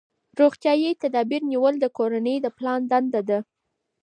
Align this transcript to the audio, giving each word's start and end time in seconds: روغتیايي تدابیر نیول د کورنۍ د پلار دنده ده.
روغتیايي 0.39 0.91
تدابیر 1.03 1.41
نیول 1.51 1.75
د 1.79 1.85
کورنۍ 1.97 2.35
د 2.41 2.47
پلار 2.57 2.79
دنده 2.91 3.21
ده. 3.29 3.39